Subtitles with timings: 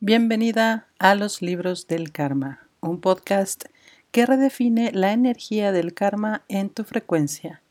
[0.00, 3.64] Bienvenida a los libros del karma, un podcast
[4.12, 7.62] que redefine la energía del karma en tu frecuencia.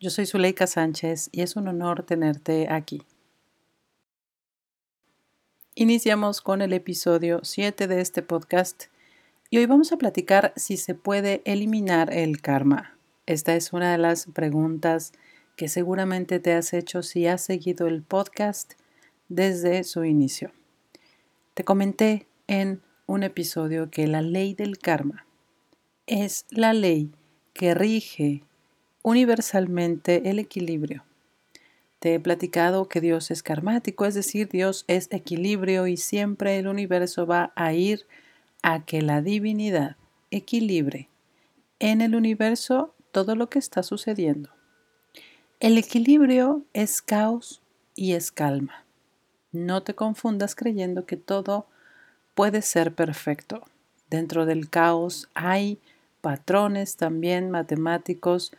[0.00, 3.02] Yo soy Zuleika Sánchez y es un honor tenerte aquí.
[5.76, 8.86] Iniciamos con el episodio 7 de este podcast
[9.48, 12.98] y hoy vamos a platicar si se puede eliminar el karma.
[13.26, 15.12] Esta es una de las preguntas
[15.54, 18.72] que seguramente te has hecho si has seguido el podcast
[19.28, 20.50] desde su inicio.
[21.54, 25.26] Te comenté en un episodio que la ley del karma
[26.06, 27.12] es la ley
[27.52, 28.42] que rige
[29.02, 31.04] universalmente el equilibrio.
[31.98, 36.68] Te he platicado que Dios es karmático, es decir, Dios es equilibrio y siempre el
[36.68, 38.06] universo va a ir
[38.62, 39.96] a que la divinidad
[40.30, 41.10] equilibre
[41.80, 44.48] en el universo todo lo que está sucediendo.
[45.60, 47.60] El equilibrio es caos
[47.94, 48.86] y es calma.
[49.52, 51.66] No te confundas creyendo que todo
[52.34, 53.62] puede ser perfecto.
[54.08, 55.78] Dentro del caos hay
[56.22, 58.52] patrones también matemáticos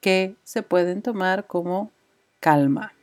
[0.00, 1.90] que se pueden tomar como
[2.40, 2.94] calma.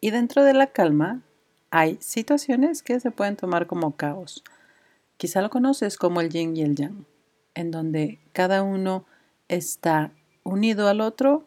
[0.00, 1.22] Y dentro de la calma
[1.70, 4.44] hay situaciones que se pueden tomar como caos.
[5.16, 7.06] Quizá lo conoces como el yin y el yang,
[7.54, 9.06] en donde cada uno
[9.48, 10.12] está
[10.42, 11.46] unido al otro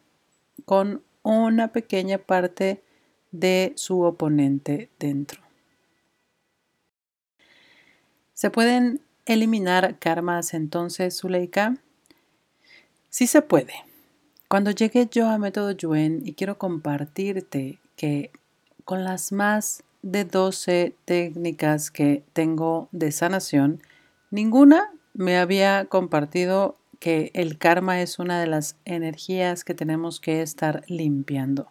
[0.64, 2.82] con una pequeña parte
[3.30, 5.42] de su oponente dentro.
[8.34, 11.76] ¿Se pueden eliminar karmas entonces, Zuleika?
[13.10, 13.74] Sí se puede.
[14.48, 18.30] Cuando llegué yo a Método Yuen y quiero compartirte que
[18.84, 23.82] con las más de 12 técnicas que tengo de sanación,
[24.30, 30.42] ninguna me había compartido que el karma es una de las energías que tenemos que
[30.42, 31.70] estar limpiando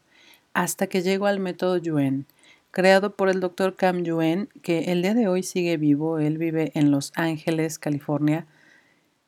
[0.58, 2.26] hasta que llego al método Yuen,
[2.72, 6.18] creado por el doctor Cam Yuen, que el día de hoy sigue vivo.
[6.18, 8.48] Él vive en Los Ángeles, California,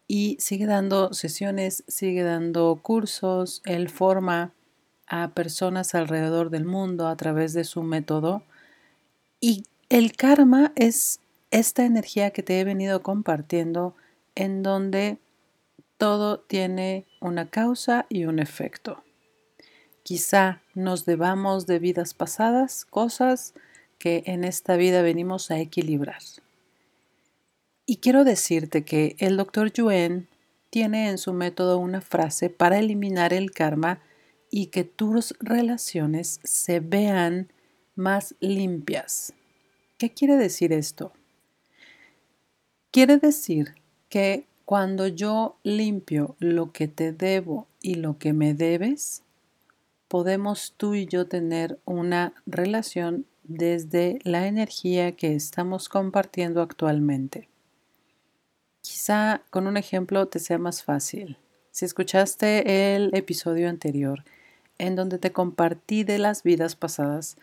[0.08, 3.62] y sigue dando sesiones, sigue dando cursos.
[3.66, 4.54] Él forma
[5.06, 8.42] a personas alrededor del mundo a través de su método.
[9.40, 11.20] Y el karma es
[11.52, 13.94] esta energía que te he venido compartiendo
[14.34, 15.20] en donde
[16.00, 19.04] todo tiene una causa y un efecto.
[20.10, 23.54] Quizá nos debamos de vidas pasadas cosas
[24.00, 26.24] que en esta vida venimos a equilibrar.
[27.86, 30.28] Y quiero decirte que el doctor Yuen
[30.72, 34.02] tiene en su método una frase para eliminar el karma
[34.50, 37.54] y que tus relaciones se vean
[37.94, 39.34] más limpias.
[40.00, 41.14] ¿Qué quiere decir esto?
[42.90, 43.76] Quiere decir
[44.10, 49.22] que cuando yo limpio lo que te debo y lo que me debes,
[50.10, 57.48] podemos tú y yo tener una relación desde la energía que estamos compartiendo actualmente.
[58.82, 61.38] Quizá con un ejemplo te sea más fácil.
[61.72, 64.26] Si escuchaste el episodio anterior
[64.80, 67.38] en donde te compartí de las vidas pasadas,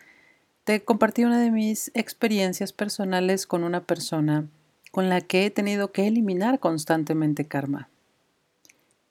[0.65, 4.49] te compartí una de mis experiencias personales con una persona
[4.91, 7.89] con la que he tenido que eliminar constantemente karma.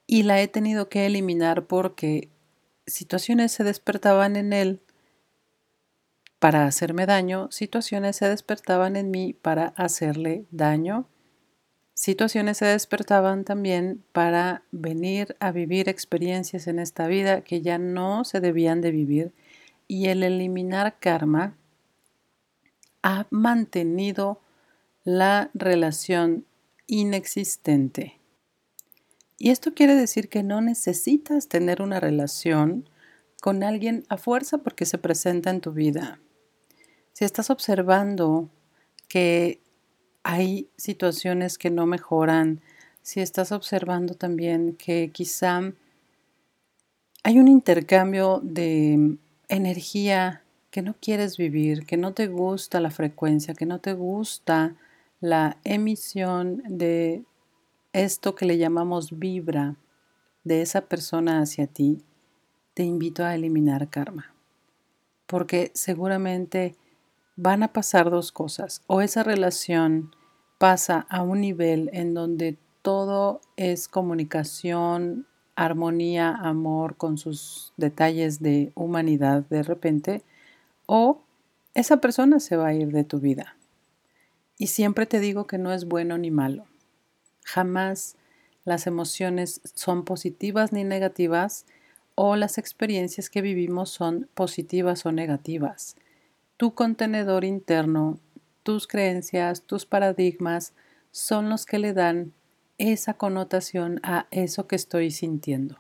[0.08, 2.28] Y la he tenido que eliminar porque
[2.88, 4.82] situaciones se despertaban en él
[6.40, 11.08] para hacerme daño, situaciones se despertaban en mí para hacerle daño,
[11.94, 18.26] situaciones se despertaban también para venir a vivir experiencias en esta vida que ya no
[18.26, 19.34] se debían de vivir
[19.88, 21.56] y el eliminar karma
[23.02, 24.42] ha mantenido
[25.04, 26.46] la relación
[26.88, 28.20] inexistente
[29.38, 32.90] y esto quiere decir que no necesitas tener una relación
[33.42, 36.20] con alguien a fuerza porque se presenta en tu vida.
[37.14, 38.50] Si estás observando
[39.08, 39.62] que
[40.24, 42.62] hay situaciones que no mejoran,
[43.02, 45.62] si estás observando también que quizá
[47.24, 49.18] hay un intercambio de
[49.48, 54.76] energía que no quieres vivir, que no te gusta la frecuencia, que no te gusta
[55.20, 57.24] la emisión de
[58.04, 59.78] esto que le llamamos vibra
[60.44, 62.04] de esa persona hacia ti,
[62.74, 64.34] te invito a eliminar karma.
[65.28, 66.76] Porque seguramente
[67.36, 68.82] van a pasar dos cosas.
[68.88, 70.12] O esa relación
[70.58, 75.26] pasa a un nivel en donde todo es comunicación,
[75.56, 80.22] armonía, amor con sus detalles de humanidad de repente,
[80.86, 81.22] o
[81.74, 83.58] esa persona se va a ir de tu vida.
[84.58, 86.66] Y siempre te digo que no es bueno ni malo.
[87.46, 88.18] Jamás
[88.66, 91.66] las emociones son positivas ni negativas
[92.16, 95.96] o las experiencias que vivimos son positivas o negativas.
[96.58, 98.20] Tu contenedor interno
[98.66, 100.74] tus creencias, tus paradigmas
[101.12, 102.34] son los que le dan
[102.80, 105.78] esa connotación a eso que estoy sintiendo.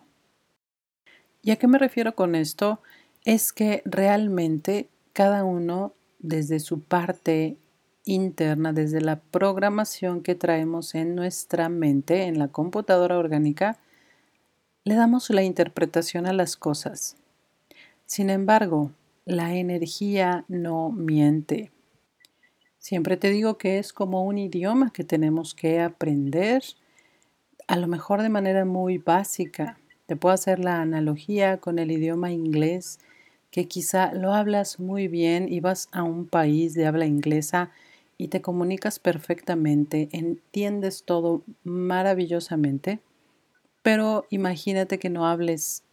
[1.41, 2.79] ¿Y a qué me refiero con esto?
[3.23, 7.57] Es que realmente cada uno desde su parte
[8.05, 13.79] interna, desde la programación que traemos en nuestra mente, en la computadora orgánica,
[14.83, 17.17] le damos la interpretación a las cosas.
[18.05, 18.91] Sin embargo,
[19.25, 21.71] la energía no miente.
[22.77, 26.63] Siempre te digo que es como un idioma que tenemos que aprender,
[27.67, 32.31] a lo mejor de manera muy básica, te puedo hacer la analogía con el idioma
[32.31, 32.99] inglés,
[33.49, 37.71] que quizá lo hablas muy bien y vas a un país de habla inglesa
[38.17, 42.99] y te comunicas perfectamente, entiendes todo maravillosamente,
[43.81, 45.83] pero imagínate que no hables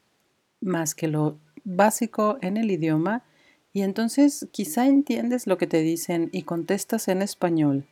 [0.60, 3.24] más que lo básico en el idioma
[3.72, 7.86] y entonces quizá entiendes lo que te dicen y contestas en español.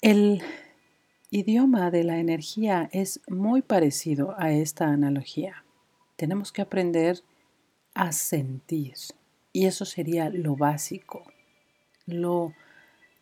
[0.00, 0.42] El
[1.30, 5.64] idioma de la energía es muy parecido a esta analogía.
[6.16, 7.22] Tenemos que aprender
[7.94, 8.94] a sentir
[9.52, 11.24] y eso sería lo básico,
[12.06, 12.52] lo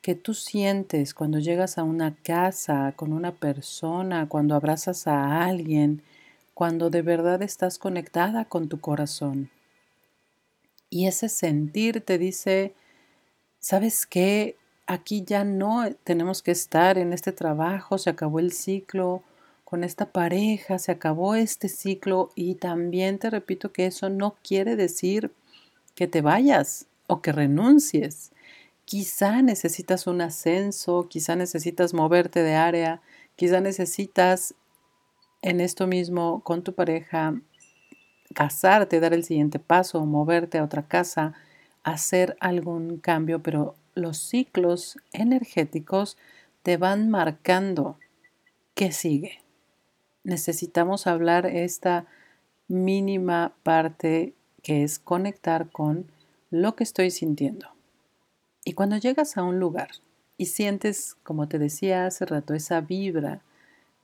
[0.03, 6.03] que tú sientes cuando llegas a una casa, con una persona, cuando abrazas a alguien,
[6.53, 9.51] cuando de verdad estás conectada con tu corazón.
[10.91, 12.75] Y ese sentir te dice,
[13.59, 14.57] ¿sabes qué?
[14.87, 19.23] aquí ya no tenemos que estar en este trabajo, se acabó el ciclo
[19.65, 24.77] con esta pareja, se acabó este ciclo y también te repito que eso no quiere
[24.77, 25.33] decir
[25.95, 28.31] que te vayas o que renuncies.
[28.85, 33.01] Quizá necesitas un ascenso, quizá necesitas moverte de área,
[33.35, 34.55] quizá necesitas
[35.41, 37.41] en esto mismo con tu pareja
[38.35, 41.35] casarte, dar el siguiente paso, moverte a otra casa,
[41.83, 46.19] hacer algún cambio, pero los ciclos energéticos
[46.63, 47.99] te van marcando
[48.75, 49.43] qué sigue.
[50.25, 52.07] Necesitamos hablar esta
[52.69, 56.11] mínima parte que es conectar con
[56.51, 57.74] lo que estoy sintiendo.
[58.65, 59.91] Y cuando llegas a un lugar
[60.39, 63.43] y sientes, como te decía hace rato, esa vibra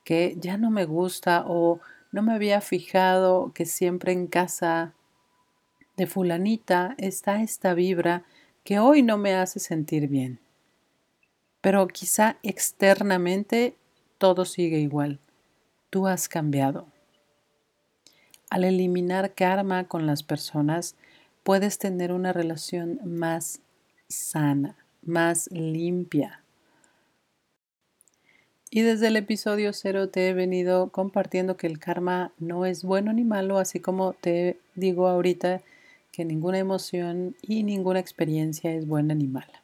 [0.04, 1.80] que ya no me gusta o
[2.12, 4.94] no me había fijado que siempre en casa
[5.96, 8.24] de fulanita está esta vibra
[8.64, 10.40] que hoy no me hace sentir bien.
[11.60, 13.76] Pero quizá externamente
[14.18, 15.18] todo sigue igual.
[15.90, 16.86] Tú has cambiado.
[18.50, 20.96] Al eliminar karma con las personas,
[21.42, 23.60] puedes tener una relación más
[24.10, 26.42] sana, más limpia.
[28.72, 33.12] Y desde el episodio cero te he venido compartiendo que el karma no es bueno
[33.12, 35.62] ni malo, así como te digo ahorita
[36.12, 39.62] que ninguna emoción y ninguna experiencia es buena ni mala.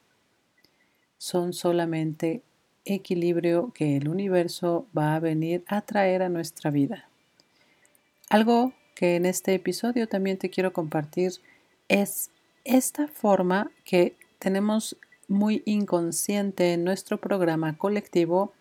[1.18, 2.42] Son solamente
[2.84, 7.08] equilibrio que el universo va a venir a traer a nuestra vida.
[8.28, 11.32] Algo que en este episodio también te quiero compartir
[11.88, 12.30] es
[12.64, 14.96] esta forma que tenemos
[15.28, 18.52] muy inconsciente en nuestro programa colectivo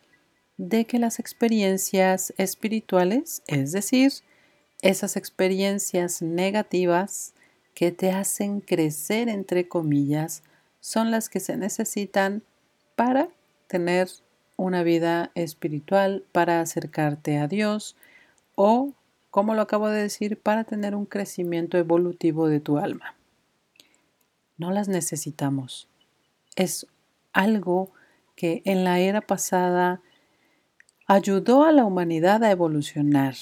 [0.57, 4.11] de que las experiencias espirituales, es decir,
[4.81, 7.33] esas experiencias negativas,
[7.73, 10.43] que te hacen crecer, entre comillas,
[10.79, 12.41] son las que se necesitan
[12.95, 13.27] para
[13.67, 14.07] tener
[14.55, 17.97] una vida espiritual, para acercarte a Dios
[18.55, 18.93] o,
[19.29, 23.15] como lo acabo de decir, para tener un crecimiento evolutivo de tu alma.
[24.57, 25.87] No las necesitamos.
[26.55, 26.87] Es
[27.33, 27.91] algo
[28.35, 30.01] que en la era pasada
[31.07, 33.35] ayudó a la humanidad a evolucionar.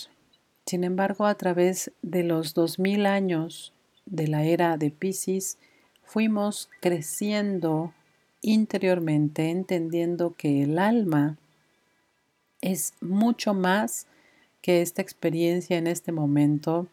[0.66, 3.74] Sin embargo, a través de los 2000 años
[4.06, 5.58] de la era de Pisces,
[6.04, 7.94] fuimos creciendo
[8.42, 11.38] interiormente, entendiendo que el alma
[12.62, 14.08] es mucho más
[14.62, 16.88] que esta experiencia en este momento,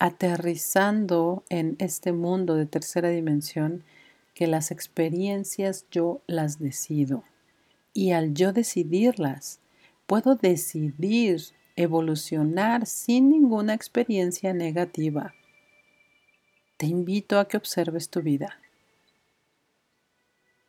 [0.00, 3.84] aterrizando en este mundo de tercera dimensión,
[4.34, 7.22] que las experiencias yo las decido.
[7.94, 9.60] Y al yo decidirlas,
[10.08, 11.40] puedo decidir
[11.76, 15.34] evolucionar sin ninguna experiencia negativa
[16.80, 18.58] te invito a que observes tu vida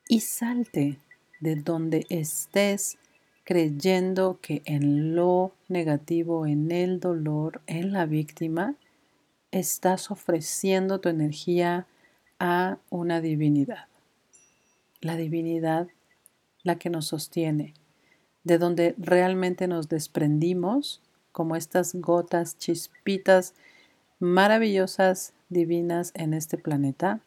[0.09, 0.99] y salte
[1.39, 2.97] de donde estés
[3.45, 8.75] creyendo que en lo negativo, en el dolor, en la víctima,
[9.51, 11.87] estás ofreciendo tu energía
[12.39, 13.87] a una divinidad.
[15.01, 15.87] La divinidad,
[16.63, 17.73] la que nos sostiene,
[18.43, 23.53] de donde realmente nos desprendimos como estas gotas, chispitas
[24.19, 27.21] maravillosas, divinas en este planeta,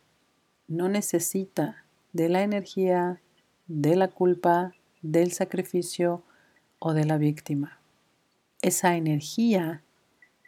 [0.66, 3.20] no necesita de la energía,
[3.66, 6.22] de la culpa, del sacrificio
[6.78, 7.78] o de la víctima.
[8.62, 9.83] Esa energía,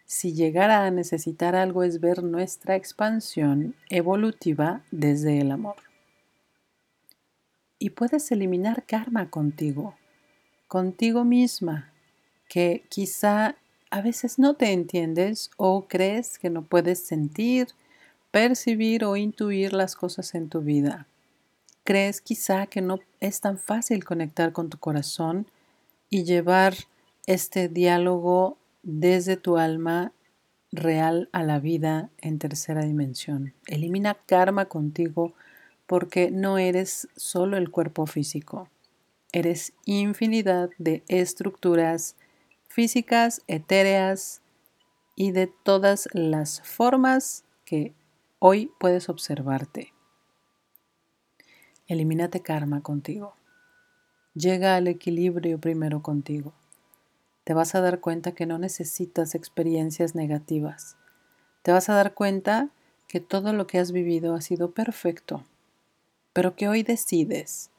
[0.06, 5.76] si llegara a necesitar algo, es ver nuestra expansión evolutiva desde el amor.
[7.78, 9.96] Y puedes eliminar karma contigo,
[10.68, 11.92] contigo misma,
[12.48, 13.56] que quizá
[13.90, 17.68] a veces no te entiendes o crees que no puedes sentir,
[18.30, 21.08] percibir o intuir las cosas en tu vida.
[21.82, 25.46] Crees quizá que no es tan fácil conectar con tu corazón
[26.10, 26.74] y llevar
[27.26, 30.12] este diálogo desde tu alma
[30.70, 33.52] real a la vida en tercera dimensión.
[33.66, 35.34] Elimina karma contigo
[35.86, 38.68] porque no eres solo el cuerpo físico.
[39.32, 42.14] Eres infinidad de estructuras
[42.68, 44.40] físicas, etéreas
[45.16, 47.92] y de todas las formas que
[48.38, 49.92] hoy puedes observarte.
[51.88, 53.34] Elimínate karma contigo.
[54.34, 56.54] Llega al equilibrio primero contigo.
[57.46, 60.96] Te vas a dar cuenta que no necesitas experiencias negativas.
[61.62, 62.70] Te vas a dar cuenta
[63.06, 65.44] que todo lo que has vivido ha sido perfecto,
[66.32, 67.70] pero que hoy decides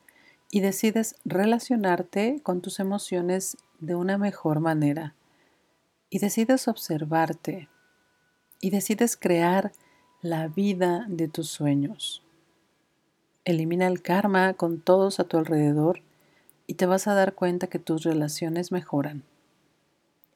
[0.49, 5.15] y decides relacionarte con tus emociones de una mejor manera
[6.09, 7.67] y decides observarte
[8.61, 9.73] y decides crear
[10.21, 12.23] la vida de tus sueños.
[13.43, 15.99] Elimina el karma con todos a tu alrededor
[16.67, 19.25] y te vas a dar cuenta que tus relaciones mejoran.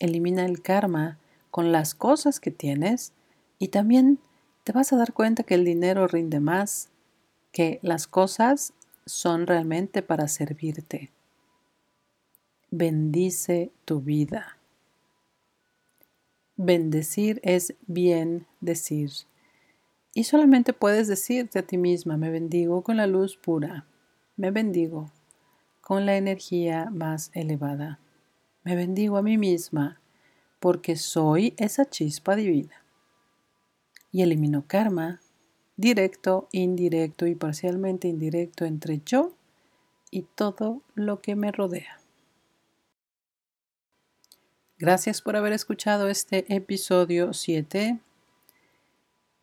[0.01, 1.19] Elimina el karma
[1.51, 3.13] con las cosas que tienes
[3.59, 4.17] y también
[4.63, 6.89] te vas a dar cuenta que el dinero rinde más,
[7.51, 8.73] que las cosas
[9.05, 11.11] son realmente para servirte.
[12.71, 14.57] Bendice tu vida.
[16.55, 19.11] Bendecir es bien decir.
[20.15, 23.85] Y solamente puedes decirte a ti misma, me bendigo con la luz pura,
[24.35, 25.11] me bendigo
[25.79, 27.99] con la energía más elevada,
[28.63, 29.99] me bendigo a mí misma
[30.59, 32.83] porque soy esa chispa divina.
[34.11, 35.21] Y elimino karma,
[35.77, 39.33] directo, indirecto y parcialmente indirecto entre yo
[40.11, 41.99] y todo lo que me rodea.
[44.77, 47.99] Gracias por haber escuchado este episodio 7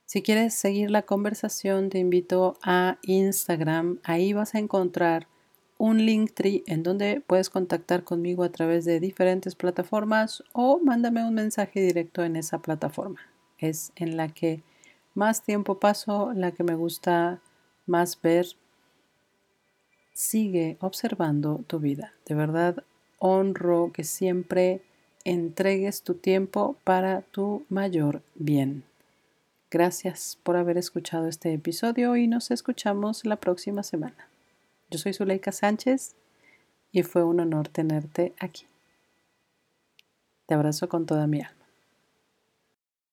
[0.08, 4.00] si quieres seguir la conversación, te invito a Instagram.
[4.04, 5.28] Ahí vas a encontrar
[5.78, 11.24] un link tree en donde puedes contactar conmigo a través de diferentes plataformas o mándame
[11.24, 13.20] un mensaje directo en esa plataforma.
[13.58, 14.62] Es en la que
[15.14, 17.40] más tiempo paso, la que me gusta
[17.86, 18.46] más ver.
[20.12, 22.12] Sigue observando tu vida.
[22.26, 22.84] De verdad,
[23.18, 24.82] honro que siempre
[25.24, 28.84] entregues tu tiempo para tu mayor bien.
[29.70, 34.27] Gracias por haber escuchado este episodio y nos escuchamos la próxima semana.
[34.90, 36.16] Yo soy Zuleika Sánchez
[36.92, 38.66] y fue un honor tenerte aquí.
[40.46, 41.57] Te abrazo con toda mi alma.